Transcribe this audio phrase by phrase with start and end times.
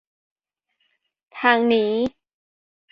[1.39, 1.93] ทางนี้